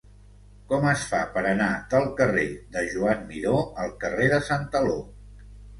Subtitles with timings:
[0.71, 2.47] Com es fa per anar del carrer
[2.79, 3.57] de Joan Miró
[3.87, 5.03] al carrer de Santaló?